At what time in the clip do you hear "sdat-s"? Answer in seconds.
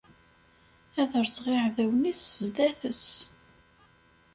2.39-3.07